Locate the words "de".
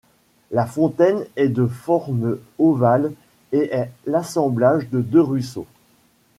1.49-1.67, 4.89-4.99